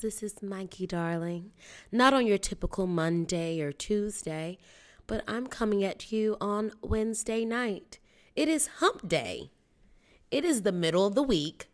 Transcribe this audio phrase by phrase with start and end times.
[0.00, 1.50] This is Mykie, darling.
[1.90, 4.58] Not on your typical Monday or Tuesday,
[5.08, 7.98] but I'm coming at you on Wednesday night.
[8.36, 9.50] It is hump day.
[10.30, 11.68] It is the middle of the week.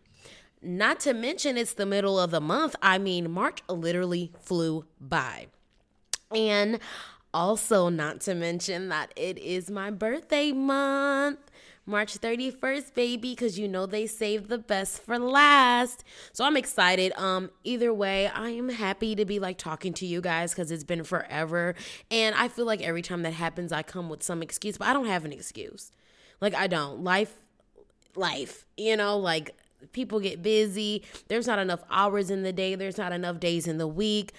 [0.63, 2.75] Not to mention, it's the middle of the month.
[2.81, 5.49] I mean, March literally flew by.
[6.35, 6.79] And
[7.35, 11.41] also, not to mention that it is my birthday month.
[11.87, 16.03] March 31st, baby, because you know they saved the best for last.
[16.33, 17.13] So I'm excited.
[17.17, 20.85] Um, either way, I am happy to be like talking to you guys because it's
[20.85, 21.75] been forever.
[22.11, 24.95] And I feel like every time that happens, I come with some excuse, but I
[24.95, 25.91] don't have an excuse.
[26.41, 27.05] Like I don't.
[27.05, 27.35] Life
[28.17, 29.55] life, you know, like
[29.93, 31.05] people get busy.
[31.29, 34.33] There's not enough hours in the day, there's not enough days in the week.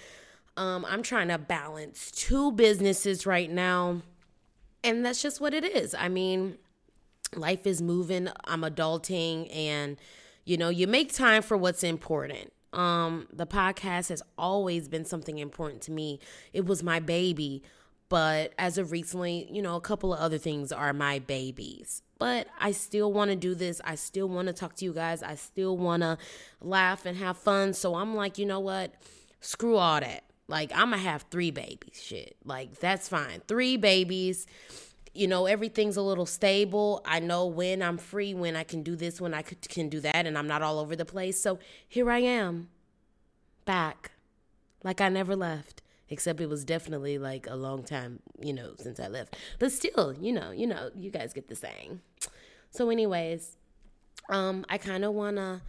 [0.56, 4.02] Um, I'm trying to balance two businesses right now.
[4.82, 5.94] And that's just what it is.
[5.94, 6.56] I mean,
[7.34, 9.96] life is moving i'm adulting and
[10.46, 12.52] you know you make time for what's important.
[12.72, 16.20] Um the podcast has always been something important to me.
[16.52, 17.62] It was my baby
[18.08, 22.02] but as of recently you know a couple of other things are my babies.
[22.18, 23.80] But i still want to do this.
[23.84, 25.22] I still want to talk to you guys.
[25.22, 26.16] I still want to
[26.60, 27.74] laugh and have fun.
[27.74, 28.94] So i'm like you know what?
[29.40, 30.22] Screw all that.
[30.48, 32.00] Like i'm gonna have three babies.
[32.00, 32.36] Shit.
[32.44, 33.42] Like that's fine.
[33.48, 34.46] Three babies
[35.16, 37.02] you know everything's a little stable.
[37.04, 40.26] I know when i'm free when i can do this when i can do that
[40.26, 41.40] and i'm not all over the place.
[41.40, 42.68] So here i am
[43.64, 44.12] back
[44.84, 49.00] like i never left except it was definitely like a long time you know since
[49.00, 49.36] i left.
[49.58, 52.00] But still you know you know you guys get the saying.
[52.70, 53.56] So anyways
[54.28, 55.60] um i kind of want to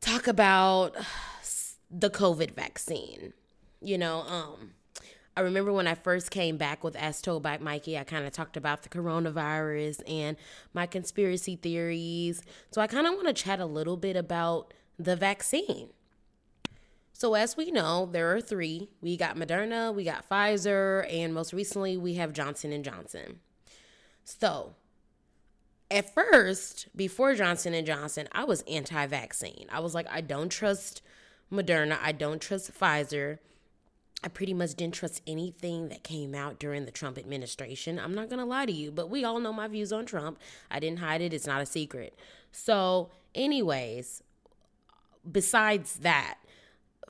[0.00, 0.96] talk about
[1.90, 3.32] the covid vaccine
[3.80, 4.70] you know um
[5.40, 8.32] I remember when I first came back with As Told by Mykie, I kind of
[8.32, 10.36] talked about the coronavirus and
[10.74, 12.42] my conspiracy theories.
[12.70, 15.88] So I kind of want to chat a little bit about the vaccine.
[17.14, 18.90] So as we know, there are three.
[19.00, 23.40] We got Moderna, we got Pfizer, and most recently we have Johnson and Johnson.
[24.24, 24.74] So,
[25.90, 29.68] at first, before Johnson and Johnson, I was anti-vaccine.
[29.72, 31.00] I was like, I don't trust
[31.50, 33.38] Moderna, I don't trust Pfizer.
[34.22, 37.98] I pretty much didn't trust anything that came out during the Trump administration.
[37.98, 40.38] I'm not going to lie to you, but we all know my views on Trump.
[40.70, 42.18] I didn't hide it, it's not a secret.
[42.52, 44.22] So, anyways,
[45.30, 46.38] besides that,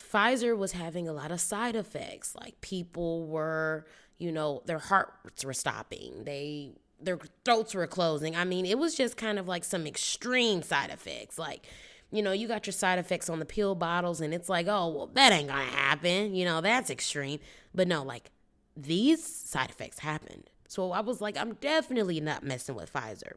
[0.01, 2.35] Pfizer was having a lot of side effects.
[2.41, 3.87] Like people were,
[4.19, 6.25] you know, their hearts were stopping.
[6.25, 6.73] They
[7.03, 8.37] their throats were closing.
[8.37, 11.39] I mean, it was just kind of like some extreme side effects.
[11.39, 11.67] Like
[12.11, 14.89] you know, you got your side effects on the pill bottles, and it's like, oh,
[14.89, 16.35] well, that ain't gonna happen.
[16.35, 17.41] You know, that's extreme.
[17.75, 18.31] But no, like,
[18.77, 20.51] these side effects happened.
[20.69, 23.35] So I was like, I'm definitely not messing with Pfizer.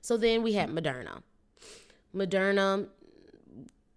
[0.00, 1.22] So then we had Moderna.
[2.14, 2.88] Moderna,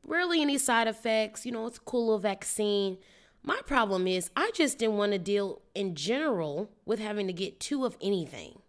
[0.05, 1.45] rarely any side effects.
[1.45, 2.97] You know, it's a cool little vaccine.
[3.43, 7.59] My problem is, I just didn't want to deal in general with having to get
[7.59, 8.59] two of anything.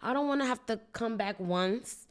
[0.00, 2.06] I don't want to have to come back once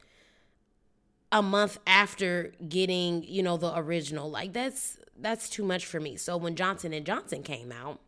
[1.34, 4.30] a month after getting, you know, the original.
[4.30, 6.16] Like that's that's too much for me.
[6.16, 8.00] So when Johnson and Johnson came out,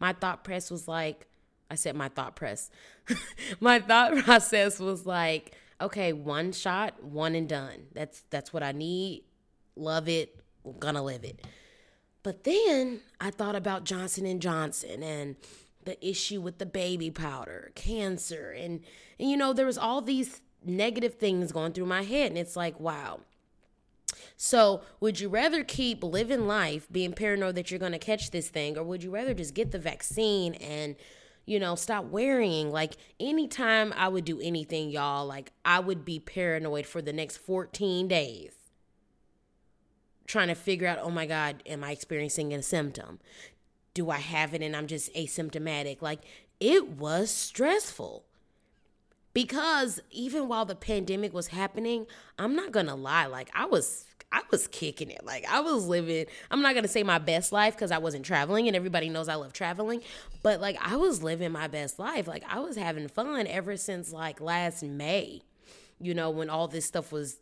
[0.00, 1.28] my thought press was like
[1.70, 2.70] I said my thought press.
[3.60, 7.86] my thought process was like, okay, one shot, one and done.
[7.94, 9.22] That's that's what I need.
[9.76, 10.40] Love it,
[10.80, 11.46] gonna live it.
[12.24, 15.36] But then I thought about Johnson and Johnson and
[15.84, 18.80] the issue with the baby powder, cancer, and,
[19.20, 22.30] and you know, there was all these negative things going through my head.
[22.30, 23.20] And it's like, wow.
[24.36, 28.48] So, would you rather keep living life being paranoid that you're going to catch this
[28.48, 30.96] thing, or would you rather just get the vaccine and,
[31.46, 32.70] you know, stop worrying?
[32.70, 37.38] Like, anytime I would do anything, y'all, like, I would be paranoid for the next
[37.38, 38.52] 14 days,
[40.26, 43.20] trying to figure out, oh my God, am I experiencing a symptom?
[43.94, 46.02] Do I have it and I'm just asymptomatic?
[46.02, 46.20] Like,
[46.60, 48.25] it was stressful
[49.36, 52.06] because even while the pandemic was happening,
[52.38, 55.26] I'm not going to lie, like I was I was kicking it.
[55.26, 58.66] Like I was living, I'm not gonna say my best life because I wasn't traveling
[58.66, 60.00] and everybody knows I love traveling,
[60.42, 62.26] but like I was living my best life.
[62.26, 65.42] Like I was having fun ever since like last May,
[66.00, 67.38] you know, when all this stuff was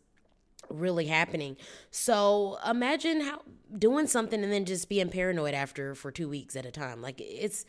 [0.69, 1.55] really happening.
[1.91, 3.41] So imagine how
[3.79, 7.01] doing something and then just being paranoid after for two weeks at a time.
[7.01, 7.65] Like it's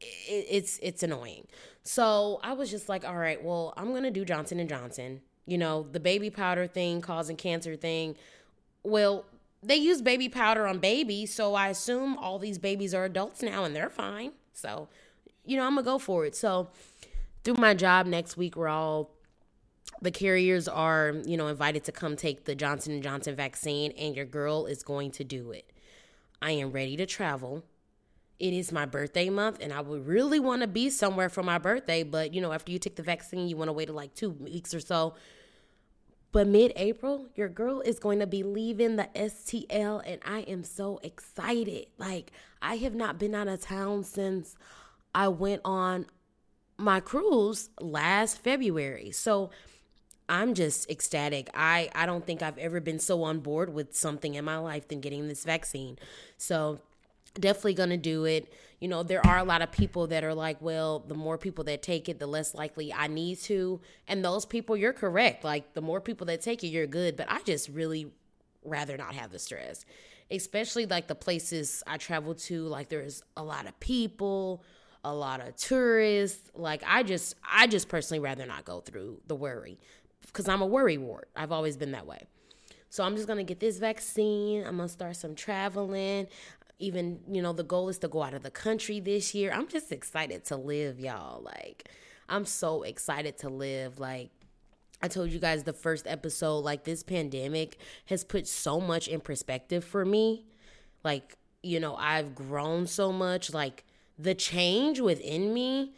[0.00, 1.46] it's it's annoying.
[1.82, 5.20] So I was just like, all right, well, I'm gonna do Johnson and Johnson.
[5.46, 8.16] You know, the baby powder thing causing cancer thing.
[8.82, 9.26] Well,
[9.62, 13.64] they use baby powder on babies, so I assume all these babies are adults now
[13.64, 14.32] and they're fine.
[14.52, 14.88] So,
[15.44, 16.34] you know, I'm gonna go for it.
[16.34, 16.68] So,
[17.44, 19.10] through my job next week, we're all
[20.02, 24.16] the carriers are, you know, invited to come take the Johnson & Johnson vaccine and
[24.16, 25.70] your girl is going to do it.
[26.40, 27.64] I am ready to travel.
[28.40, 31.58] It is my birthday month and I would really want to be somewhere for my
[31.58, 34.30] birthday, but you know, after you take the vaccine, you want to wait like 2
[34.30, 35.14] weeks or so.
[36.32, 40.62] But mid April, your girl is going to be leaving the STL, and I am
[40.62, 41.86] so excited.
[41.98, 42.30] Like,
[42.62, 44.54] I have not been out of town since
[45.12, 46.06] I went on
[46.78, 49.10] my cruise last February.
[49.10, 49.50] So,
[50.28, 51.50] I'm just ecstatic.
[51.52, 54.86] I, I don't think I've ever been so on board with something in my life
[54.86, 55.98] than getting this vaccine.
[56.38, 56.78] So,
[57.34, 58.52] definitely going to do it.
[58.80, 61.64] You know, there are a lot of people that are like, well, the more people
[61.64, 63.80] that take it, the less likely I need to.
[64.08, 65.44] And those people, you're correct.
[65.44, 67.16] Like, the more people that take it, you're good.
[67.16, 68.12] But I just really
[68.64, 69.84] rather not have the stress,
[70.30, 72.64] especially like the places I travel to.
[72.64, 74.64] Like, there's a lot of people,
[75.04, 76.50] a lot of tourists.
[76.54, 79.78] Like, I just, I just personally rather not go through the worry
[80.26, 81.28] because I'm a worry wart.
[81.36, 82.26] I've always been that way.
[82.92, 84.64] So I'm just gonna get this vaccine.
[84.66, 86.26] I'm gonna start some traveling
[86.80, 89.52] even you know the goal is to go out of the country this year.
[89.52, 91.42] I'm just excited to live y'all.
[91.42, 91.88] Like
[92.28, 94.00] i'm so excited to live.
[94.00, 94.30] Like
[95.02, 99.20] i told you guys the first episode like this pandemic has put so much in
[99.20, 100.46] perspective for me.
[101.04, 103.52] Like you know i've grown so much.
[103.52, 103.84] Like
[104.18, 105.92] the change within me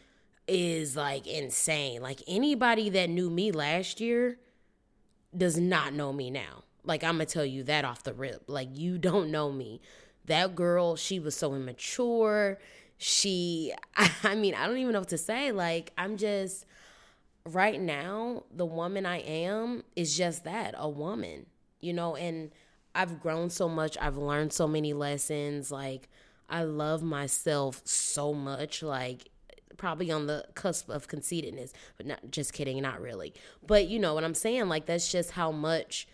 [0.48, 2.02] is like insane.
[2.02, 4.38] Like anybody that knew me last year
[5.34, 6.64] does not know me now.
[6.84, 8.42] Like i'm gonna tell you that off the rip.
[8.48, 9.80] Like you don't know me
[10.26, 12.58] that girl, she was so immature.
[12.98, 13.72] She,
[14.22, 15.52] I mean, I don't even know what to say.
[15.52, 16.66] Like, I'm just,
[17.46, 21.46] right now, the woman I am is just that a woman,
[21.80, 22.50] you know, and
[22.94, 23.96] I've grown so much.
[24.00, 25.70] I've learned so many lessons.
[25.70, 26.08] Like,
[26.48, 28.82] I love myself so much.
[28.82, 29.30] Like,
[29.76, 33.34] probably on the cusp of conceitedness, but not just kidding, not really.
[33.66, 34.68] But you know what I'm saying?
[34.68, 36.06] Like, that's just how much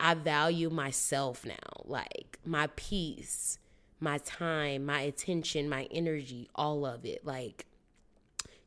[0.00, 3.58] I value myself now, like my peace,
[4.00, 7.26] my time, my attention, my energy, all of it.
[7.26, 7.66] Like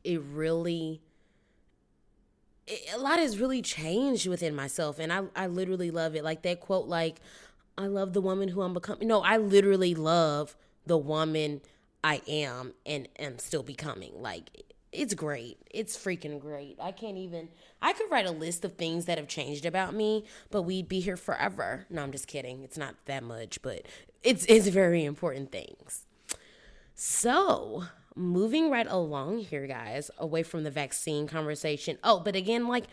[0.04, 1.00] it really
[2.66, 6.24] it, a lot has really changed within myself and I I literally love it.
[6.24, 7.16] Like that quote like
[7.78, 9.08] I love the woman who I'm becoming.
[9.08, 10.56] No, I literally love
[10.86, 11.62] the woman
[12.04, 14.20] I am and am still becoming.
[14.20, 15.58] Like it's great.
[15.70, 16.76] It's freaking great.
[16.80, 17.48] I can't even
[17.80, 21.00] I could write a list of things that have changed about me, but we'd be
[21.00, 21.86] here forever.
[21.88, 22.62] No, I'm just kidding.
[22.62, 23.82] It's not that much, but
[24.22, 26.06] it's it's very important things.
[26.94, 27.84] So,
[28.14, 31.98] moving right along here, guys, away from the vaccine conversation.
[32.04, 32.84] Oh, but again, like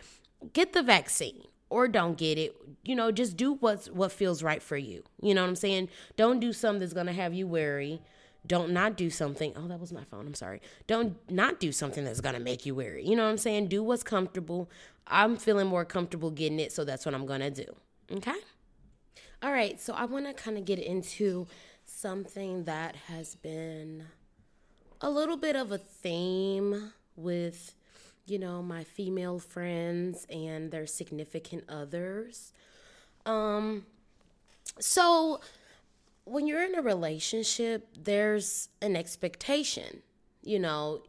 [0.54, 2.56] get the vaccine or don't get it.
[2.82, 5.04] You know, just do what's what feels right for you.
[5.20, 5.90] You know what I'm saying?
[6.16, 8.00] Don't do something that's gonna have you worry
[8.46, 9.52] don't not do something.
[9.56, 10.26] Oh, that was my phone.
[10.26, 10.60] I'm sorry.
[10.86, 13.06] Don't not do something that's going to make you weary.
[13.06, 13.68] You know what I'm saying?
[13.68, 14.70] Do what's comfortable.
[15.06, 17.76] I'm feeling more comfortable getting it, so that's what I'm going to do.
[18.12, 18.36] Okay?
[19.42, 21.46] All right, so I want to kind of get into
[21.84, 24.04] something that has been
[25.00, 27.74] a little bit of a theme with,
[28.26, 32.52] you know, my female friends and their significant others.
[33.26, 33.86] Um,
[34.78, 35.40] so
[36.30, 40.02] when you're in a relationship, there's an expectation,
[40.42, 41.02] you know,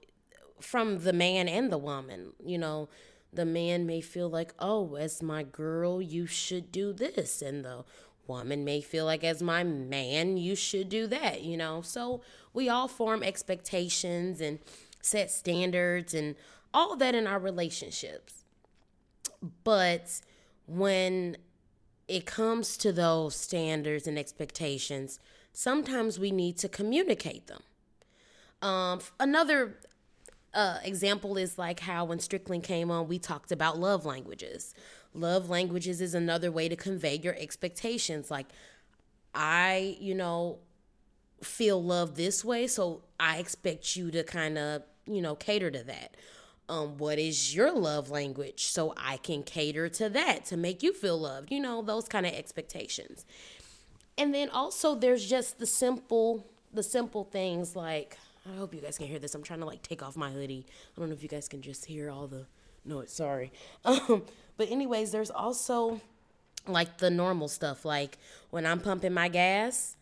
[0.60, 2.34] from the man and the woman.
[2.44, 2.90] You know,
[3.32, 7.42] the man may feel like, oh, as my girl, you should do this.
[7.44, 7.86] And the
[8.26, 11.82] woman may feel like, as my man, you should do that, you know.
[11.84, 14.58] So we all form expectations and
[15.02, 16.36] set standards and
[16.74, 18.44] all that in our relationships.
[19.64, 20.22] But
[20.66, 21.38] when
[22.12, 25.20] it comes to those standards and expectations,
[25.54, 27.64] sometimes we need to communicate them.
[28.62, 29.78] Um, another
[30.54, 34.74] uh, example is like how when Strickland came on, we talked about love languages.
[35.14, 38.30] Love languages is another way to convey your expectations.
[38.30, 38.48] Like,
[39.34, 40.60] I, you know,
[41.42, 45.84] feel love this way, so I expect you to kind of, you know, cater to
[45.86, 46.18] that
[46.70, 50.94] um, what is your love language so I can cater to that to make you
[50.94, 53.26] feel loved, you know, those kind of expectations.
[54.18, 58.18] And then also there's just the simple the simple things like
[58.50, 59.36] I hope you guys can hear this.
[59.36, 60.66] I'm trying to like take off my hoodie.
[60.96, 62.46] I don't know if you guys can just hear all the
[62.86, 63.52] no, sorry.
[63.86, 64.24] Um,
[64.58, 66.02] but anyways, there's also
[66.68, 68.18] like the normal stuff like
[68.52, 69.96] when I'm pumping my gas,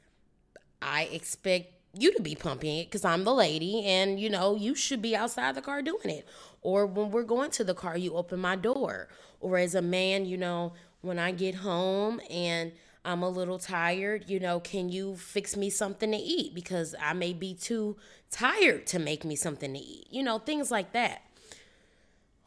[0.81, 4.75] I expect you to be pumping it because I'm the lady and you know you
[4.75, 6.27] should be outside the car doing it
[6.61, 9.07] or when we're going to the car, you open my door.
[9.39, 12.73] Or as a man, you know, when I get home and
[13.05, 16.53] I'm a little tired, you know, can you fix me something to eat?
[16.53, 17.95] Because I may be too
[18.29, 20.07] tired to make me something to eat.
[20.11, 21.21] You know, things like that.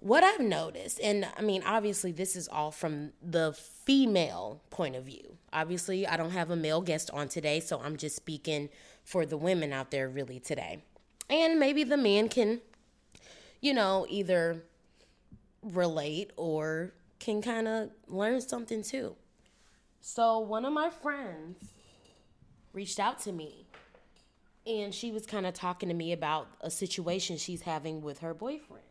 [0.03, 3.53] what I've noticed, and I mean, obviously, this is all from the
[3.87, 5.37] female point of view.
[5.53, 8.69] Obviously, I don't have a male guest on today, so I'm just speaking
[9.05, 10.83] for the women out there really today.
[11.31, 12.61] And maybe the man can,
[13.63, 14.65] you know, either
[15.63, 19.15] relate or can kind of learn something too.
[20.01, 21.57] So, one of my friends
[22.73, 23.67] reached out to me
[24.67, 28.35] and she was kind of talking to me about a situation she's having with her
[28.35, 28.83] boyfriend.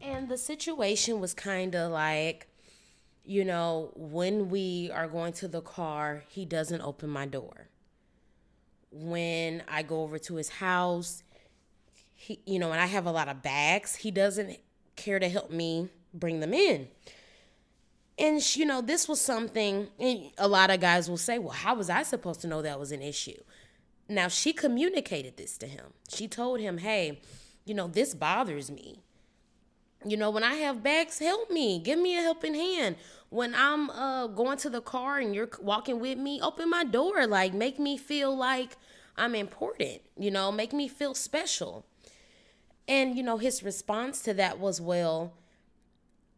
[0.00, 2.48] And the situation was kind of like,
[3.24, 7.68] you know, when we are going to the car, he doesn't open my door.
[8.90, 11.22] When I go over to his house,
[12.24, 14.58] he, you know, and I have a lot of bags, he doesn't
[14.96, 16.88] care to help me bring them in.
[18.18, 19.88] And, you know, this was something,
[20.38, 22.92] a lot of guys will say, well, how was I supposed to know that was
[22.92, 23.42] an issue?
[24.08, 25.86] Now, she communicated this to him.
[26.08, 27.20] She told him, hey,
[27.64, 29.00] you know, this bothers me
[30.04, 31.78] you know, when I have bags, help me.
[31.78, 32.96] Give me a helping hand.
[33.30, 37.26] When I'm uh, going to the car and you're walking with me, open my door.
[37.26, 38.76] Like, make me feel like
[39.16, 41.86] I'm important, you know, make me feel special.
[42.86, 45.34] And, you know, his response to that was, well,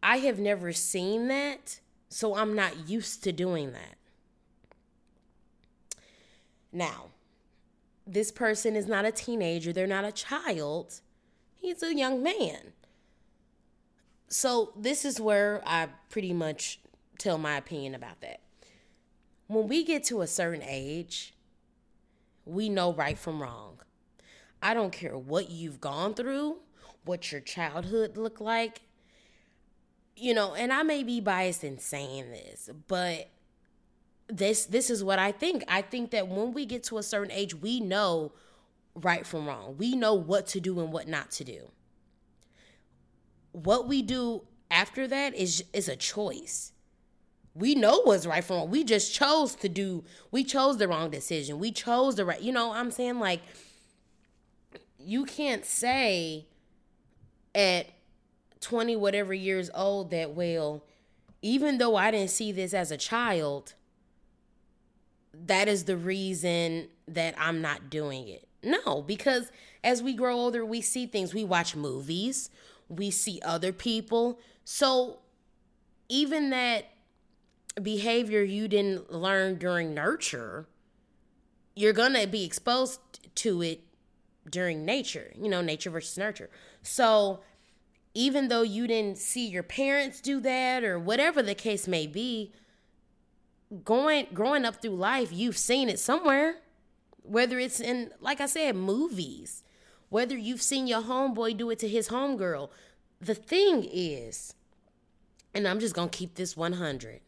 [0.02, 3.96] I have never seen that, so I'm not used to doing that.
[6.72, 7.06] Now,
[8.06, 11.00] this person is not a teenager, they're not a child,
[11.56, 12.72] he's a young man
[14.28, 16.80] so this is where I pretty much
[17.18, 18.40] tell my opinion about that.
[19.46, 21.34] When we get to a certain age,
[22.44, 23.78] we know right from wrong.
[24.62, 26.56] I don't care what you've gone through,
[27.04, 28.82] what your childhood looked like.
[30.16, 33.28] You know, and I may be biased in saying this, but
[34.28, 35.62] this this is what I think.
[35.68, 38.32] I think that when we get to a certain age, we know
[38.94, 39.76] right from wrong.
[39.76, 41.70] We know what to do and what not to do
[43.64, 46.72] what we do after that is is a choice.
[47.54, 48.70] We know what's right from wrong.
[48.70, 50.04] We just chose to do.
[50.30, 51.58] We chose the wrong decision.
[51.58, 52.40] We chose the right.
[52.40, 53.40] You know, I'm saying like
[55.06, 56.46] you can't say
[57.54, 57.86] at
[58.60, 60.84] 20 whatever years old that well
[61.42, 63.74] even though I didn't see this as a child
[65.44, 68.48] that is the reason that I'm not doing it.
[68.62, 69.50] No, because
[69.84, 71.34] as we grow older, we see things.
[71.34, 72.50] We watch movies,
[72.88, 74.40] we see other people.
[74.64, 75.18] So
[76.08, 76.86] even that
[77.80, 80.66] behavior you didn't learn during nurture,
[81.74, 83.00] you're to be exposed
[83.36, 83.80] to it
[84.50, 86.50] during nature, you know, nature versus nurture.
[86.82, 87.40] So
[88.14, 92.52] even though you didn't see your parents do that or whatever the case may be,
[93.84, 96.56] going growing up through life, you've seen it somewhere.
[97.22, 99.64] Whether it's in like I said, movies,
[100.08, 102.70] whether you've seen your homeboy do it to his homegirl.
[103.20, 104.54] The thing is,
[105.52, 107.20] and I'm just to keep this 100.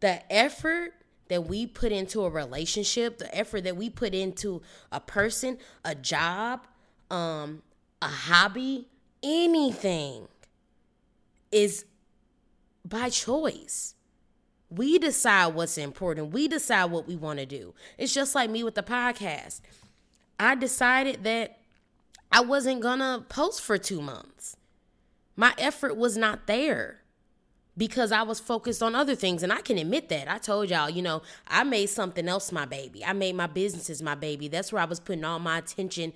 [0.00, 0.94] The effort
[1.28, 5.94] that we put into a relationship, the effort that we put into a person, a
[5.94, 6.66] job,
[7.10, 7.62] um,
[8.00, 8.88] a hobby,
[9.22, 10.28] anything
[11.50, 11.84] is
[12.84, 13.94] by choice.
[14.68, 16.32] We decide what's important.
[16.32, 17.74] We decide what we want to do.
[17.98, 19.60] It's just like me with the podcast.
[20.38, 21.58] I decided that
[22.30, 24.56] I wasn't going to post for two months.
[25.36, 27.00] My effort was not there
[27.76, 29.42] because I was focused on other things.
[29.42, 30.28] And I can admit that.
[30.28, 33.04] I told y'all, you know, I made something else my baby.
[33.04, 34.48] I made my businesses my baby.
[34.48, 36.12] That's where I was putting all my attention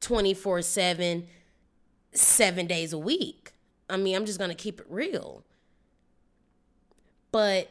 [0.00, 1.26] 24 7,
[2.12, 3.52] seven days a week.
[3.88, 5.44] I mean, I'm just going to keep it real.
[7.30, 7.70] But,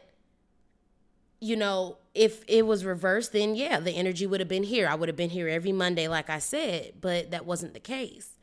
[1.39, 4.87] you know, if it was reversed, then yeah, the energy would have been here.
[4.87, 8.37] I would have been here every Monday, like I said, but that wasn't the case.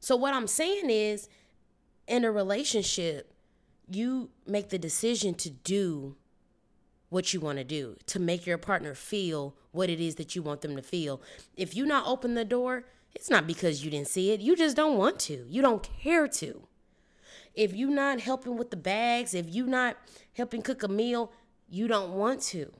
[0.00, 1.28] So, what I'm saying is,
[2.06, 3.32] in a relationship,
[3.90, 6.16] you make the decision to do
[7.08, 10.42] what you want to do, to make your partner feel what it is that you
[10.42, 11.22] want them to feel.
[11.56, 14.40] If you not open the door, it's not because you didn't see it.
[14.40, 15.46] You just don't want to.
[15.48, 16.62] You don't care to.
[17.54, 19.96] If you not helping with the bags, if you not
[20.34, 21.32] helping cook a meal,
[21.68, 22.72] you don't want to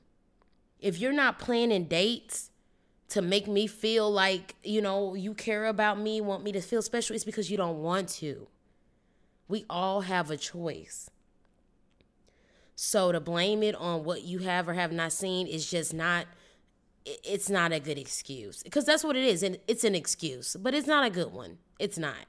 [0.80, 2.50] if you're not planning dates
[3.08, 6.82] to make me feel like, you know, you care about me, want me to feel
[6.82, 8.46] special, it's because you don't want to.
[9.48, 11.10] We all have a choice.
[12.76, 16.26] So to blame it on what you have or have not seen is just not
[17.24, 20.74] it's not a good excuse because that's what it is and it's an excuse but
[20.74, 22.26] it's not a good one it's not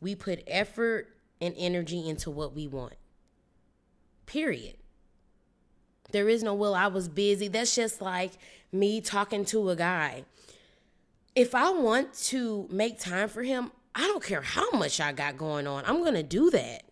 [0.00, 1.06] we put effort
[1.38, 2.94] and energy into what we want
[4.24, 4.74] period
[6.12, 6.74] there is no will.
[6.74, 7.48] I was busy.
[7.48, 8.32] That's just like
[8.72, 10.24] me talking to a guy.
[11.34, 15.36] If I want to make time for him, I don't care how much I got
[15.36, 15.84] going on.
[15.84, 16.84] I'm going to do that.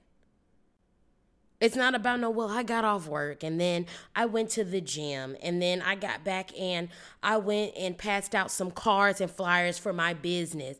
[1.60, 4.80] It's not about no, well, I got off work and then I went to the
[4.80, 6.88] gym and then I got back and
[7.20, 10.78] I went and passed out some cards and flyers for my business.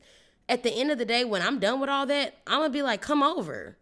[0.49, 2.73] At the end of the day, when I'm done with all that, I'm going to
[2.73, 3.77] be like, come over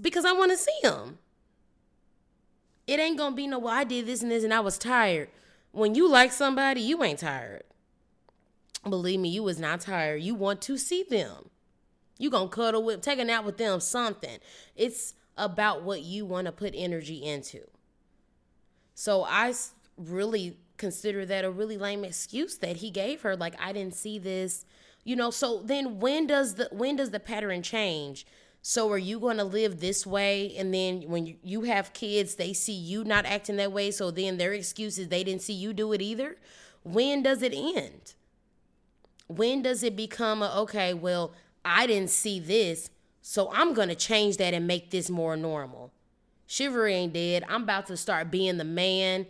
[0.00, 1.18] because I want to see them.
[2.86, 4.78] It ain't going to be no, well, I did this and this and I was
[4.78, 5.28] tired.
[5.72, 7.64] When you like somebody, you ain't tired.
[8.88, 10.22] Believe me, you was not tired.
[10.22, 11.50] You want to see them.
[12.18, 14.38] You gonna cuddle with, take a nap with them, something.
[14.74, 17.60] It's about what you want to put energy into.
[18.94, 19.52] So I
[19.96, 23.36] really consider that a really lame excuse that he gave her.
[23.36, 24.64] Like I didn't see this,
[25.04, 25.30] you know.
[25.30, 28.26] So then when does the when does the pattern change?
[28.62, 32.52] So are you going to live this way, and then when you have kids, they
[32.52, 33.92] see you not acting that way.
[33.92, 36.36] So then their excuse is they didn't see you do it either.
[36.82, 38.14] When does it end?
[39.28, 40.94] When does it become a okay?
[40.94, 41.32] Well,
[41.64, 42.90] I didn't see this.
[43.22, 45.92] So I'm going to change that and make this more normal.
[46.46, 47.44] Chivalry ain't dead.
[47.48, 49.26] I'm about to start being the man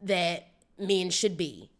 [0.00, 0.48] that
[0.78, 1.70] men should be.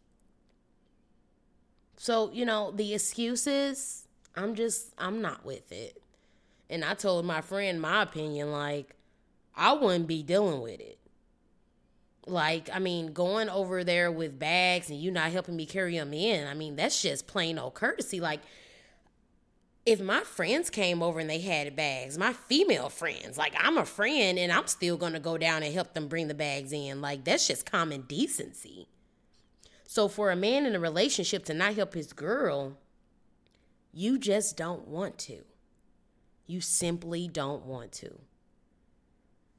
[1.97, 6.01] So, you know, the excuses, I'm just, I'm not with it.
[6.69, 8.95] And I told my friend my opinion, like,
[9.55, 10.97] I wouldn't be dealing with it.
[12.25, 16.13] Like, I mean, going over there with bags and you not helping me carry them
[16.13, 18.19] in, I mean, that's just plain old courtesy.
[18.19, 18.39] Like,
[19.85, 23.85] if my friends came over and they had bags, my female friends, like I'm a
[23.85, 27.01] friend and I'm still gonna go down and help them bring the bags in.
[27.01, 28.87] Like that's just common decency.
[29.85, 32.77] So for a man in a relationship to not help his girl,
[33.91, 35.43] you just don't want to.
[36.47, 38.19] You simply don't want to.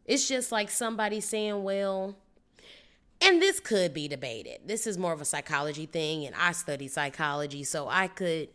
[0.06, 2.16] It's just like somebody saying, well,
[3.24, 4.60] and this could be debated.
[4.66, 8.48] This is more of a psychology thing, and I study psychology, so I could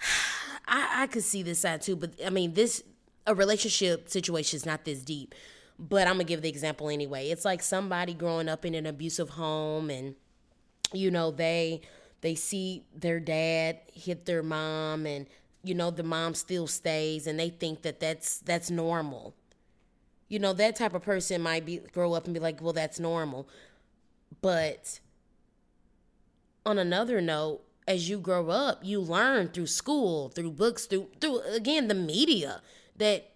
[0.68, 2.82] I, I could see this side too, but I mean, this
[3.26, 5.34] a relationship situation is not this deep.
[5.78, 7.28] But I'm gonna give the example anyway.
[7.28, 10.14] It's like somebody growing up in an abusive home, and
[10.92, 11.82] you know they
[12.22, 15.26] they see their dad hit their mom, and
[15.62, 19.34] you know the mom still stays, and they think that that's that's normal.
[20.28, 22.98] You know that type of person might be grow up and be like, well, that's
[22.98, 23.48] normal.
[24.42, 25.00] But
[26.64, 31.40] on another note, as you grow up, you learn through school, through books, through through
[31.40, 32.60] again the media
[32.96, 33.30] that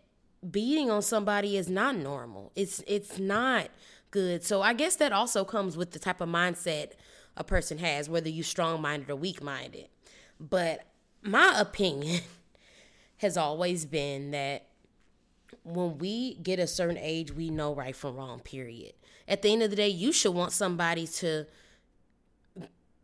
[0.50, 2.52] beating on somebody is not normal.
[2.56, 3.68] It's it's not
[4.10, 4.44] good.
[4.44, 6.92] So I guess that also comes with the type of mindset
[7.36, 9.88] a person has, whether you strong minded or weak minded.
[10.38, 10.86] But
[11.22, 12.22] my opinion
[13.18, 14.66] has always been that
[15.74, 18.92] when we get a certain age, we know right from wrong, period.
[19.26, 21.46] At the end of the day, you should want somebody to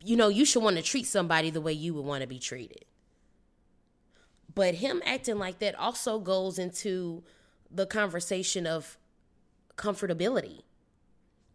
[0.06, 2.38] you know, you should want to treat somebody the way you would want to be
[2.38, 2.84] treated.
[4.54, 7.24] But him acting like that also goes into
[7.70, 8.98] the conversation of
[9.76, 10.62] comfortability.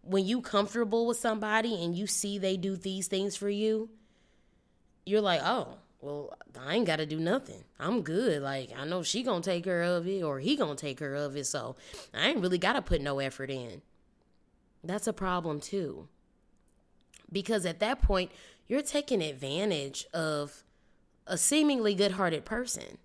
[0.04, 3.90] When you comfortable with somebody and you see they do these things for you,
[5.06, 7.64] you're like, "Oh, well, I ain't got to do nothing.
[7.80, 8.42] I'm good.
[8.42, 11.36] Like, I know she to take care of it or he to take care of
[11.38, 11.76] it, so
[12.14, 13.82] I ain't really got to put no effort in."
[14.84, 16.08] That's a problem too
[17.32, 18.32] because at that point,
[18.68, 20.64] you're taking advantage of
[21.26, 22.98] a seemingly good hearted person.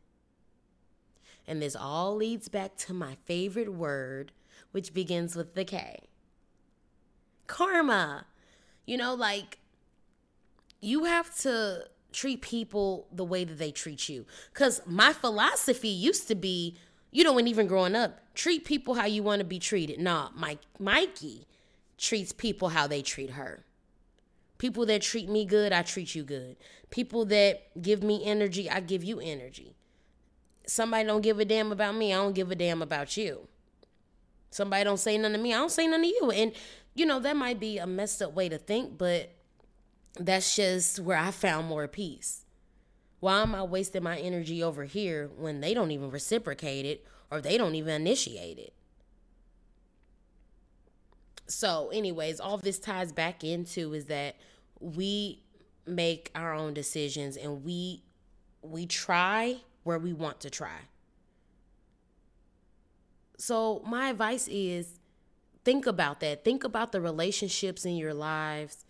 [1.47, 4.33] And this all leads back to my favorite word,
[4.73, 6.09] which begins with the K
[7.47, 8.27] karma.
[8.87, 9.59] You know, like,
[10.81, 11.85] you have to
[12.17, 14.25] treat people the way that they treat you.
[14.53, 16.75] Because my philosophy used to be,
[17.13, 20.01] you know, when even growing up, treat people how you want to be treated.
[20.01, 21.45] Nah, Mike, Mykie
[21.99, 23.65] treats people how they treat her.
[24.57, 26.57] People that treat me good, I treat you good.
[26.89, 29.77] People that give me energy, I give you energy.
[30.67, 33.47] Somebody don't give a damn about me, I don't give a damn about you.
[34.51, 36.31] Somebody don't say nothing to me, I don't say nothing to you.
[36.31, 36.53] And
[36.95, 39.36] you know, that might be a messed up way to think, but
[40.19, 42.45] that's just where I found more peace.
[43.21, 47.41] Why am I wasting my energy over here when they don't even reciprocate it or
[47.41, 48.73] they don't even initiate it?
[51.49, 54.37] So, anyways, all this ties back into is that
[54.81, 55.43] we
[55.87, 58.03] make our own decisions and we
[58.63, 60.81] we try where we want to try.
[63.39, 64.99] So, my advice is
[65.65, 66.45] think about that.
[66.45, 68.86] Think about the relationships in your lives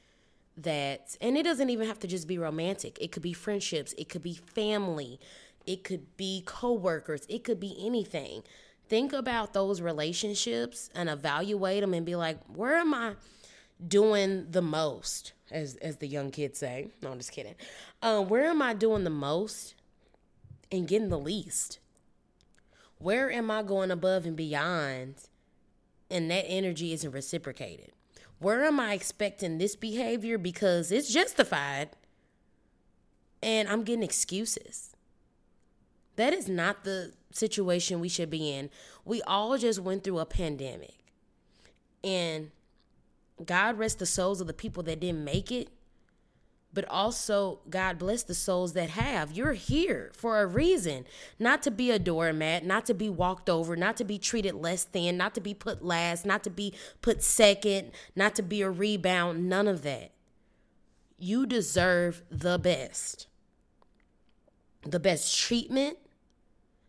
[0.57, 2.99] that and it doesn't even have to just be romantic.
[3.01, 5.21] It could be friendships, it could be family,
[5.66, 8.42] it could be coworkers, it could be anything
[8.88, 13.14] think about those relationships and evaluate them and be like, where am I?
[13.87, 16.88] doing the most, as as the young kids say.
[17.03, 17.55] No, I'm just kidding.
[18.03, 19.75] Uh, where am I doing the most
[20.71, 21.79] and getting the least?
[22.99, 25.16] Where am I going above and beyond
[26.11, 27.92] and that energy isn't reciprocated?
[28.38, 31.90] Where am I expecting this behavior because it's justified
[33.42, 34.94] and I'm getting excuses?
[36.16, 38.70] That is not the situation we should be in.
[39.05, 40.94] We all just went through a pandemic.
[42.03, 42.51] And
[43.44, 45.68] God rest the souls of the people that didn't make it,
[46.77, 49.33] but also God bless the souls that have.
[49.33, 51.07] You're here for a reason,
[51.39, 54.85] not to be a doormat, not to be walked over, not to be treated less
[54.85, 58.69] than, not to be put last, not to be put second, not to be a
[58.69, 60.11] rebound, none of that.
[61.19, 63.27] You deserve the best.
[64.83, 65.97] The best treatment,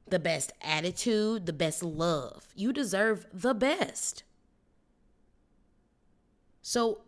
[0.06, 2.50] the best attitude, the best love.
[2.56, 4.24] You deserve the best.
[6.62, 7.04] So,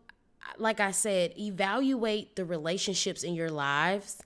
[0.58, 4.22] like I said, evaluate the relationships in your lives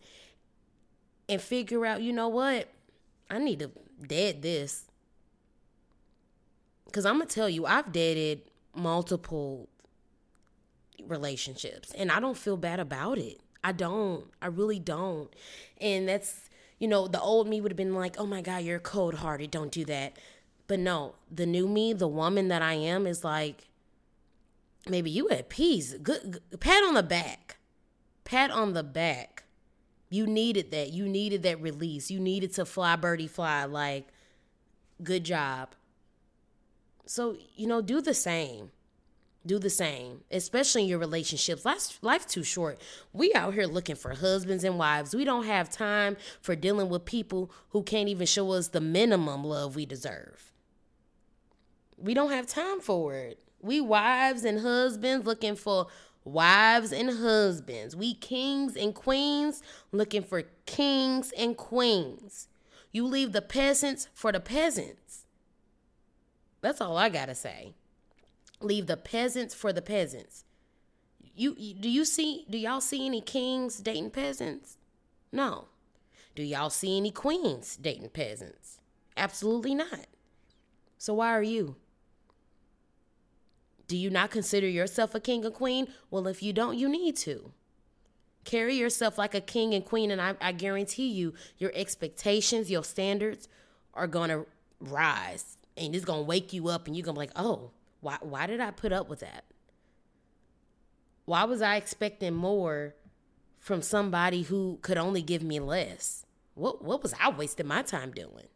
[1.30, 2.70] and figure out, you know what?
[3.30, 3.72] I need to
[4.06, 4.86] dead this.
[6.86, 8.42] Because I'm going to tell you, I've deaded
[8.76, 9.68] multiple
[11.08, 13.40] relationships and I don't feel bad about it.
[13.64, 14.26] I don't.
[14.42, 15.34] I really don't.
[15.80, 16.50] And that's
[16.84, 19.52] you know, the old me would have been like, oh my God, you're cold hearted.
[19.52, 20.18] Don't do that.
[20.68, 23.70] But no, the new me, the woman that I am, is like,
[24.88, 25.94] maybe you at peace.
[26.02, 27.58] Good, good pat on the back.
[28.24, 29.44] Pat on the back.
[30.10, 30.92] You needed that.
[30.92, 32.12] You needed that release.
[32.12, 33.66] You needed to fly, birdie, fly.
[33.66, 34.08] Like,
[35.02, 35.70] good job.
[37.06, 38.72] So, you know, do the same
[39.46, 41.66] do the same, especially in your relationships.
[41.66, 42.80] Life's, life's too short.
[43.12, 45.16] We out here looking for husbands and wives.
[45.16, 49.44] We don't have time for dealing with people who can't even show us the minimum
[49.44, 50.54] love we deserve.
[51.98, 53.43] We don't have time for it.
[53.64, 55.88] We wives and husbands looking for
[56.26, 57.96] wives and husbands.
[57.96, 62.48] We kings and queens looking for kings and queens.
[62.92, 65.26] You leave the peasants for the peasants.
[66.62, 67.74] That's all I got to say
[68.64, 70.46] leave the peasants for the peasants.
[71.36, 74.78] You, do you see do y'all see any kings dating peasants?
[75.32, 75.68] No.
[76.36, 78.80] Do y'all see any queens dating peasants?
[79.18, 80.08] Absolutely not.
[80.98, 81.76] So why are you?
[83.88, 85.88] Do you not consider yourself a king and queen?
[86.10, 87.52] Well, if you don't, you need to.
[88.46, 92.84] Carry yourself like a king and queen, and I, I guarantee you, your expectations, your
[92.84, 93.48] standards
[93.94, 94.46] are to
[94.80, 95.58] rise.
[95.78, 98.60] And it's to wake you up, and you're to be like, oh, why why did
[98.60, 99.46] I put up with that?
[101.26, 102.96] Why was I expecting more
[103.60, 106.26] from somebody who could only give me less?
[106.54, 108.48] What what was I wasting my time doing?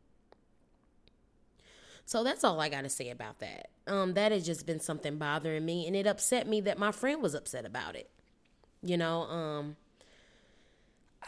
[2.07, 3.67] So that's all I got to say about that.
[3.85, 7.21] Um, that has just been something bothering me, and it upset me that my friend
[7.21, 8.09] was upset about it.
[8.81, 9.75] You know, um,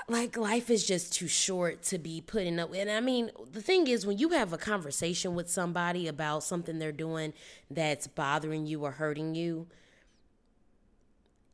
[0.08, 3.88] like life is just too short to be putting up and i mean the thing
[3.88, 7.34] is when you have a conversation with somebody about something they're doing
[7.70, 9.68] that's bothering you or hurting you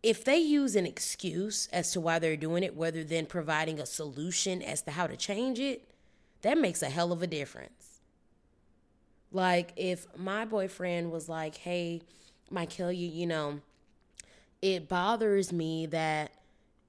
[0.04, 3.86] if they use an excuse as to why they're doing it rather than providing a
[3.86, 5.90] solution as to how to change it
[6.44, 7.85] that makes a hell of a difference
[9.32, 12.02] like if my boyfriend was like hey
[12.50, 13.60] michael you you know
[14.62, 16.32] it bothers me that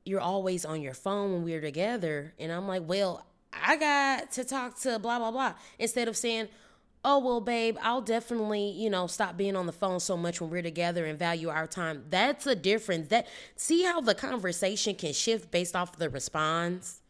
[0.06, 2.32] you're always on your phone when we're together.
[2.38, 5.54] And I'm like, well, I got to talk to blah, blah, blah.
[5.78, 6.48] Instead of saying,
[7.04, 10.48] oh, well, babe, I'll definitely, you know, stop being on the phone so much when
[10.48, 12.04] we're together and value our time.
[12.08, 13.08] That's a difference.
[13.08, 17.00] That see how the conversation can shift based off the response.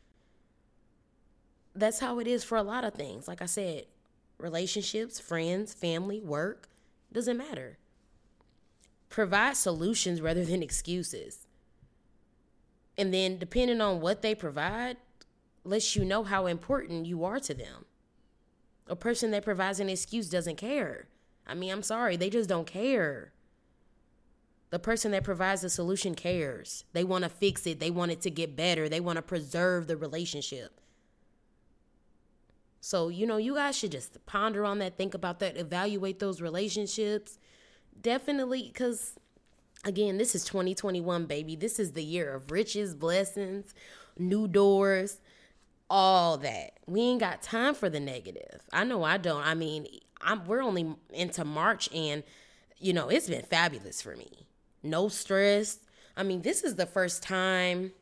[1.74, 3.28] That's how it is for a lot of things.
[3.28, 3.84] Like I said,
[4.38, 6.68] relationships, friends, family, work,
[7.12, 7.78] doesn't matter.
[9.08, 11.46] Provide solutions rather than excuses.
[12.98, 14.96] And then depending on what they provide,
[15.64, 17.84] lets you know how important you are to them.
[18.88, 21.08] A person that provides an excuse doesn't care.
[21.46, 23.32] I mean, I'm sorry, they just don't care.
[24.70, 26.84] The person that provides the solution cares.
[26.92, 29.86] They want to fix it, they want it to get better, they want to preserve
[29.86, 30.80] the relationship.
[32.80, 36.40] So, you know, you guys should just ponder on that, think about that, evaluate those
[36.40, 37.38] relationships.
[38.00, 39.16] Definitely, because
[39.86, 41.54] Again, this is 2021, baby.
[41.54, 43.72] This is the year of riches, blessings,
[44.18, 45.20] new doors,
[45.88, 46.80] all that.
[46.88, 48.62] We ain't got time for the negative.
[48.72, 49.46] I know I don't.
[49.46, 49.86] I mean,
[50.20, 52.24] I'm we're only into March and
[52.78, 54.48] you know, it's been fabulous for me.
[54.82, 55.78] No stress.
[56.16, 57.92] I mean, this is the first time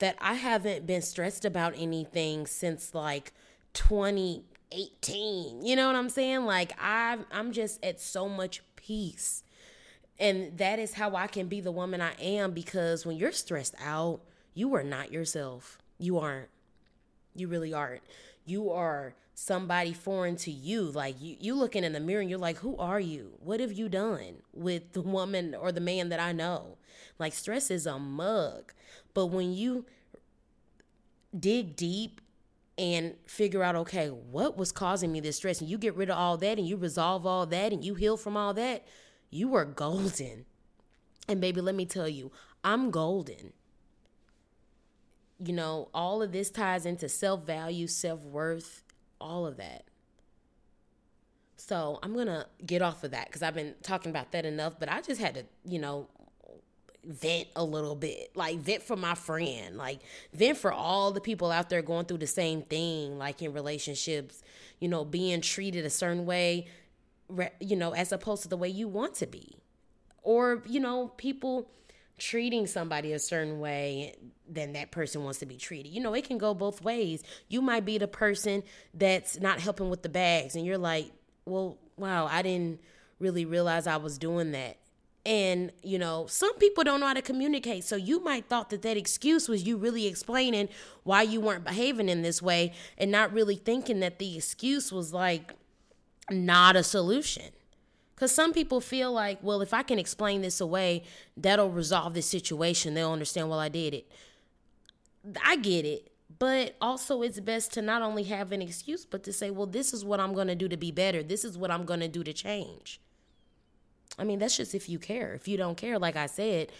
[0.00, 3.32] that I haven't been stressed about anything since like
[3.74, 5.64] 2018.
[5.64, 6.44] You know what I'm saying?
[6.44, 9.42] Like I I'm just at so much peace
[10.18, 13.74] And that is how I can be the woman I am because when you're stressed
[13.82, 14.20] out,
[14.54, 15.78] you are not yourself.
[15.98, 16.48] You aren't.
[17.34, 18.02] You really aren't.
[18.44, 20.82] You are somebody foreign to you.
[20.84, 23.32] Like you, you looking in the mirror and you're like, who are you?
[23.40, 26.76] What have you done with the woman or the man that I know?
[27.18, 28.72] Like stress is a mug.
[29.14, 29.86] But when you
[31.38, 32.19] dig deep
[32.80, 36.16] and figure out, okay, what was causing me this stress, and you get rid of
[36.16, 38.86] all that and you resolve all that and you heal from all that,
[39.28, 40.46] you are golden.
[41.28, 42.32] And baby, let me tell you,
[42.64, 43.52] I'm golden.
[45.38, 48.82] You know, all of this ties into self value, self worth,
[49.20, 49.84] all of that.
[51.58, 54.90] So I'm to get off of that because I've been talking about that enough, but
[54.90, 56.08] I just had to, you know,
[57.04, 60.00] vent a little bit like vent for my friend like
[60.34, 64.42] vent for all the people out there going through the same thing like in relationships
[64.80, 66.66] you know being treated a certain way
[67.58, 69.56] you know as opposed to the way you want to be
[70.22, 71.70] or you know people
[72.20, 74.14] treating somebody a certain way
[74.48, 75.88] than that person wants to be treated.
[75.88, 77.22] You know, it can go both ways.
[77.48, 81.10] You might be the person that's not helping with the bags and you're like,
[81.46, 82.80] "Well, wow, I didn't
[83.18, 84.76] really realize I was doing that."
[85.26, 87.84] And you know some people don't know how to communicate.
[87.84, 90.68] So you might thought that that excuse was you really explaining
[91.04, 95.12] why you weren't behaving in this way and not really thinking that the excuse was
[95.12, 95.54] like
[96.30, 97.46] not a solution.
[98.14, 101.04] Because some people feel like well if i can explain this away
[101.36, 102.94] that'll resolve this situation.
[102.94, 104.10] They'll understand well i did it.
[105.44, 106.10] I get it.
[106.38, 109.92] But also it's best to not only have an excuse but to say well this
[109.92, 111.22] is what i'm going to do to be better.
[111.22, 113.00] This is what i'm going to do to change
[114.18, 115.34] I mean, that's just if you care.
[115.34, 116.72] If you don't care, like I said,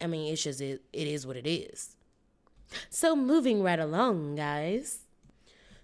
[0.00, 1.96] I mean, it's just it, it is what it is.
[2.90, 5.00] So moving right along, guys.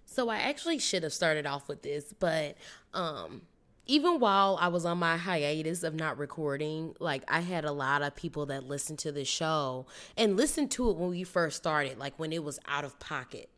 [0.05, 2.57] So I actually should have started off with this, but
[2.93, 3.43] um
[3.87, 8.03] even while I was on my hiatus of not recording, like I had a lot
[8.03, 11.99] of people that listened to the show and listened to it when we first started,
[11.99, 13.51] like when it was out of pocket.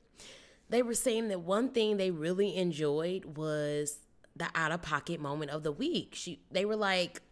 [0.68, 3.98] They were saying that one thing they really enjoyed was
[4.36, 6.10] the out of pocket moment of the week.
[6.14, 7.22] She they were like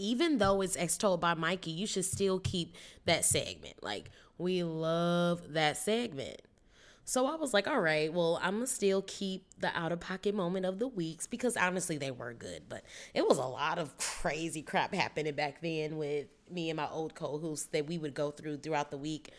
[0.00, 3.82] even though it's As Told by Mykie, you should still keep that segment.
[3.82, 6.40] Like we love that segment.
[7.04, 10.34] So I was like, all right, well, I'm gonna still keep the out of pocket
[10.34, 12.84] moment of the weeks because honestly they were good, but
[13.14, 17.14] it was a lot of crazy crap happening back then with me and my old
[17.14, 19.32] co-hosts that we would go through throughout the week.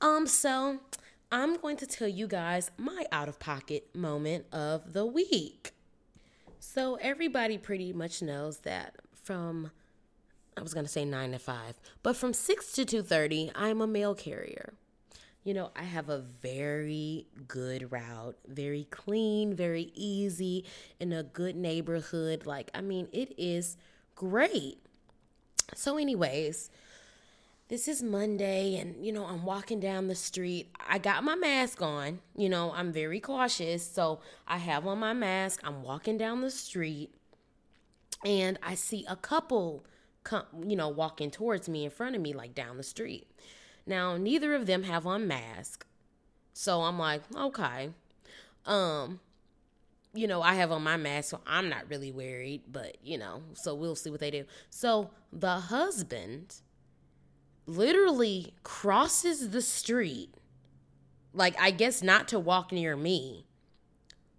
[0.00, 0.80] Um, so
[1.30, 5.72] I'm going to tell you guys my out of pocket moment of the week.
[6.74, 9.70] So everybody pretty much knows that from
[10.56, 13.86] I was going to say 9 to 5, but from 6 to 2:30, I'm a
[13.86, 14.74] mail carrier.
[15.44, 20.64] You know, I have a very good route, very clean, very easy
[20.98, 22.44] in a good neighborhood.
[22.44, 23.76] Like, I mean, it is
[24.16, 24.78] great.
[25.76, 26.70] So anyways,
[27.68, 30.70] this is Monday and you know, I'm walking down the street.
[30.86, 32.20] I got my mask on.
[32.36, 35.60] You know, I'm very cautious, so I have on my mask.
[35.64, 37.14] I'm walking down the street
[38.24, 39.84] and I see a couple
[40.24, 43.26] come, you know, walking towards me in front of me like down the street.
[43.86, 45.86] Now, neither of them have on mask.
[46.52, 47.90] So I'm like, okay.
[48.66, 49.20] Um
[50.16, 53.42] you know, I have on my mask, so I'm not really worried, but you know,
[53.54, 54.44] so we'll see what they do.
[54.70, 56.60] So the husband
[57.66, 60.34] literally crosses the street,
[61.32, 63.46] like, I guess not to walk near me.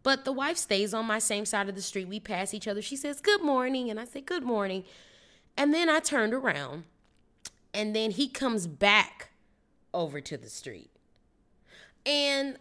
[0.04, 2.08] But the wife stays on my same side of the street.
[2.08, 2.82] We pass each other.
[2.82, 3.90] She says, Good morning.
[3.90, 4.84] And I say, Good morning.
[5.58, 6.84] And then I turned around.
[7.74, 9.32] And then he comes back
[9.94, 10.92] over to the street.
[12.06, 12.58] And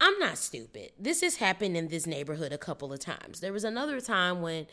[0.00, 0.92] I'm not stupid.
[0.98, 3.40] This has happened in this neighborhood a couple of times.
[3.40, 4.66] There was another time when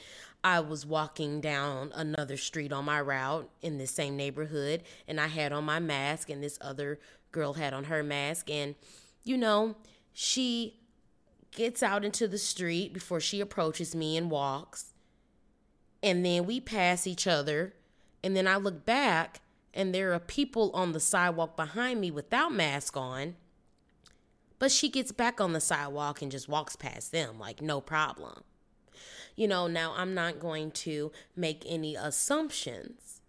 [0.43, 5.27] I was walking down another street on my route in this same neighborhood and I
[5.27, 6.99] had on my mask and this other
[7.33, 8.75] girl had on her mask and
[9.23, 9.75] you know,
[10.13, 10.79] she
[11.51, 14.93] gets out into the street before she approaches me and walks.
[16.01, 17.73] And then we pass each other
[18.23, 19.41] and then I look back
[19.73, 23.35] and there are people on the sidewalk behind me without mask on.
[24.59, 28.43] But she gets back on the sidewalk and just walks past them like no problem.
[29.35, 33.21] You know, now I'm not going to make any assumptions,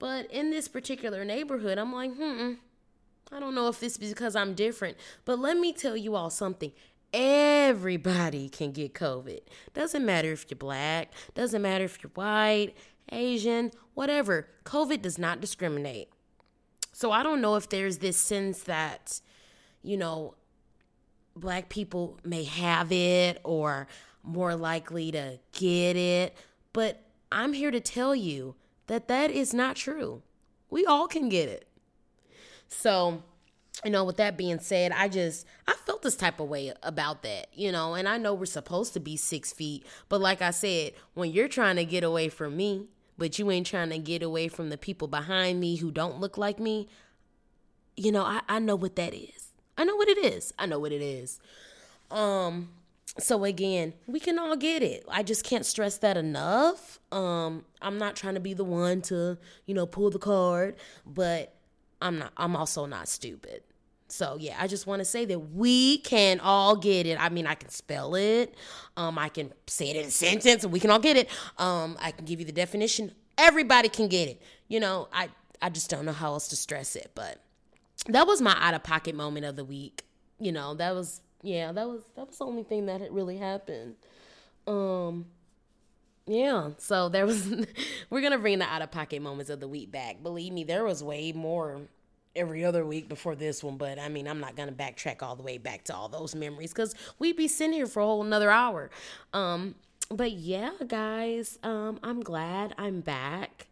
[0.00, 2.54] but in this particular neighborhood, I'm like, hmm,
[3.30, 6.72] I don't know if it's because I'm different, but let me tell you all something.
[7.12, 9.42] Everybody can get COVID.
[9.72, 12.74] Doesn't matter if you're black, doesn't matter if you're white,
[13.12, 14.48] Asian, whatever.
[14.64, 16.08] COVID does not discriminate.
[16.92, 19.20] So I don't know if there's this sense that,
[19.82, 20.34] you know,
[21.36, 23.86] black people may have it or
[24.22, 26.36] more likely to get it.
[26.72, 28.54] But I'm here to tell you
[28.86, 30.22] that that is not true.
[30.70, 31.68] We all can get it.
[32.68, 33.22] So,
[33.84, 37.22] you know, with that being said, I just I felt this type of way about
[37.22, 40.50] that, you know, and I know we're supposed to be six feet, but like I
[40.50, 44.22] said, when you're trying to get away from me, but you ain't trying to get
[44.22, 46.88] away from the people behind me who don't look like me,
[47.96, 49.43] you know, I, I know what that is.
[49.76, 50.52] I know what it is.
[50.58, 51.40] I know what it is.
[52.10, 52.70] Um,
[53.18, 55.04] so again, we can all get it.
[55.08, 56.98] I just can't stress that enough.
[57.12, 61.54] Um, I'm not trying to be the one to, you know, pull the card, but
[62.02, 63.62] I'm not I'm also not stupid.
[64.08, 67.20] So yeah, I just want to say that we can all get it.
[67.20, 68.54] I mean, I can spell it.
[68.96, 71.28] Um, I can say it in a sentence and we can all get it.
[71.58, 73.12] Um, I can give you the definition.
[73.38, 74.42] Everybody can get it.
[74.68, 75.28] You know, I
[75.62, 77.40] I just don't know how else to stress it, but
[78.08, 80.02] that was my out of pocket moment of the week.
[80.38, 83.38] You know, that was yeah, that was that was the only thing that had really
[83.38, 83.96] happened.
[84.66, 85.26] Um
[86.26, 87.52] yeah, so there was
[88.10, 90.22] we're gonna bring the out of pocket moments of the week back.
[90.22, 91.82] Believe me, there was way more
[92.36, 95.42] every other week before this one, but I mean I'm not gonna backtrack all the
[95.42, 98.50] way back to all those memories because we'd be sitting here for a whole another
[98.50, 98.90] hour.
[99.32, 99.76] Um
[100.10, 103.66] but yeah, guys, um, I'm glad I'm back.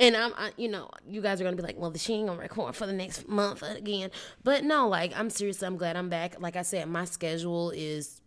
[0.00, 2.40] And I'm, I, you know, you guys are gonna be like, well, she ain't gonna
[2.40, 4.10] record for the next month again.
[4.42, 5.62] But no, like, I'm serious.
[5.62, 6.40] I'm glad I'm back.
[6.40, 8.22] Like I said, my schedule is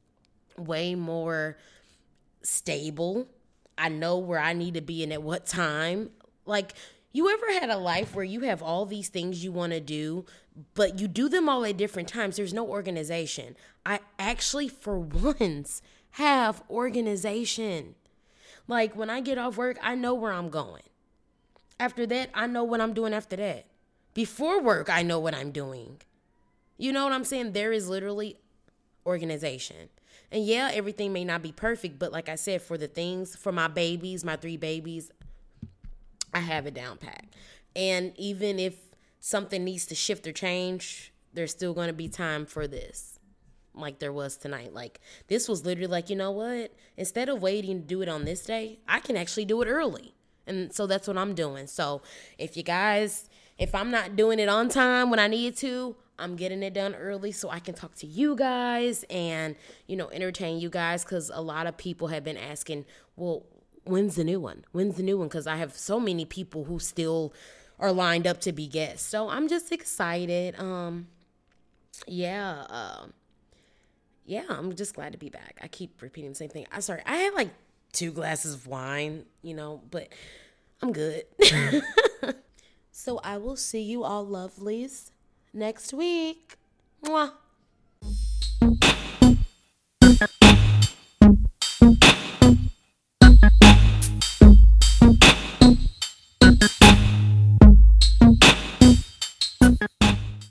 [0.55, 1.57] way more
[2.43, 3.27] stable.
[3.75, 6.11] I know where I need to be and at what time.
[6.45, 6.73] Like,
[7.11, 10.25] you ever had a life where you have all these things you want to do,
[10.75, 12.35] but you do them all at different times?
[12.35, 13.55] There's no organization.
[13.83, 15.81] I actually, for once,
[16.11, 17.95] have organization.
[18.67, 20.83] Like, when I get off work, I know where I'm going.
[21.79, 23.65] After that, I know what I'm doing after that.
[24.13, 26.01] Before work, I know what I'm doing.
[26.77, 27.53] You know what I'm saying?
[27.53, 28.37] There is literally
[29.05, 29.89] organization.
[30.31, 33.51] And yeah, everything may not be perfect, but like I said, for the things, for
[33.51, 35.11] my babies, my three babies,
[36.33, 37.25] I have it down pat.
[37.75, 38.75] And even if
[39.19, 43.19] something needs to shift or change, there's still going to be time for this.
[43.75, 44.73] Like there was tonight.
[44.73, 46.73] Like this was literally like, you know what?
[46.97, 50.13] Instead of waiting to do it on this day, I can actually do it early.
[50.45, 51.67] And so that's what I'm doing.
[51.67, 52.01] So
[52.37, 56.35] if you guys, if I'm not doing it on time when I need to, I'm
[56.35, 59.55] getting it done early so I can talk to you guys and,
[59.87, 63.45] you know, entertain you guys because a lot of people have been asking, well,
[63.83, 64.65] when's the new one?
[64.71, 65.27] When's the new one?
[65.27, 67.33] Because I have so many people who still
[67.79, 69.07] are lined up to be guests.
[69.07, 70.59] So I'm just excited.
[70.59, 71.07] Um,
[72.07, 72.65] yeah.
[72.69, 73.07] Uh,
[74.25, 75.57] yeah, I'm just glad to be back.
[75.61, 76.65] I keep repeating the same thing.
[76.71, 77.49] I sorry, I had like
[77.93, 80.09] two glasses of wine, you know, but
[80.81, 81.23] I'm good.
[82.91, 85.11] so I will see you all lovelies
[85.53, 86.57] next week.
[87.03, 87.31] Mwah.